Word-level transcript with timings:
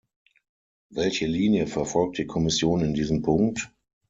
Welche 0.89 1.27
Linie 1.27 1.67
verfolgt 1.67 2.17
die 2.17 2.25
Kommission 2.25 2.81
in 2.81 2.95
diesem 2.95 3.21
Punkt? 3.21 3.69